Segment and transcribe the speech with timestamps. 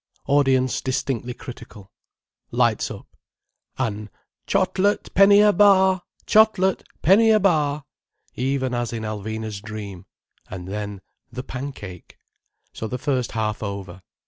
[0.25, 1.91] Audience distinctly critical.
[2.49, 4.09] Lights up—an
[4.47, 6.01] "Chot let, penny a bar!
[6.25, 7.85] Chot let, penny a bar!"
[8.33, 11.01] even as in Alvina's dream—and then
[11.31, 14.01] "The Pancake"—so the first half over.